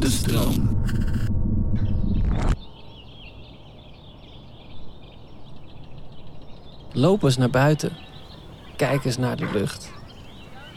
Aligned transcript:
De 0.00 0.10
stroom. 0.10 0.82
Loop 6.92 7.22
eens 7.22 7.36
naar 7.36 7.50
buiten. 7.50 7.92
Kijk 8.76 9.04
eens 9.04 9.16
naar 9.16 9.36
de 9.36 9.50
lucht. 9.52 9.90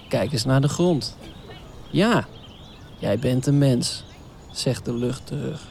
Kijk 0.09 0.31
eens 0.31 0.45
naar 0.45 0.62
de 0.62 0.67
grond. 0.67 1.17
Ja, 1.92 2.28
jij 3.00 3.20
bent 3.20 3.47
een 3.47 3.58
mens, 3.58 4.03
zegt 4.52 4.86
de 4.86 4.94
lucht 4.94 5.28
terug. 5.28 5.62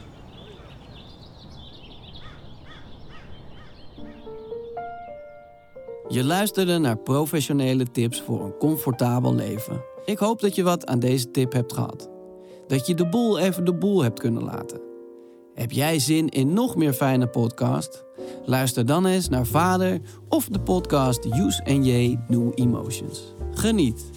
Je 6.08 6.24
luisterde 6.24 6.78
naar 6.78 6.96
professionele 6.96 7.90
tips 7.90 8.20
voor 8.20 8.44
een 8.44 8.56
comfortabel 8.58 9.34
leven. 9.34 9.84
Ik 10.04 10.18
hoop 10.18 10.40
dat 10.40 10.54
je 10.54 10.62
wat 10.62 10.86
aan 10.86 10.98
deze 10.98 11.30
tip 11.30 11.52
hebt 11.52 11.72
gehad. 11.72 12.11
Dat 12.72 12.86
je 12.86 12.94
de 12.94 13.06
boel 13.06 13.38
even 13.38 13.64
de 13.64 13.74
boel 13.74 14.02
hebt 14.02 14.18
kunnen 14.18 14.42
laten. 14.42 14.80
Heb 15.54 15.72
jij 15.72 15.98
zin 15.98 16.28
in 16.28 16.52
nog 16.52 16.76
meer 16.76 16.92
fijne 16.92 17.26
podcast? 17.26 18.04
Luister 18.44 18.86
dan 18.86 19.06
eens 19.06 19.28
naar 19.28 19.46
Vader 19.46 20.00
of 20.28 20.48
de 20.48 20.60
podcast 20.60 21.24
Use 21.24 21.64
and 21.64 21.86
J 21.86 22.16
New 22.28 22.50
Emotions. 22.54 23.34
Geniet. 23.50 24.10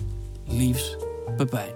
Liefs, 0.47 0.97
Pepijn. 1.37 1.73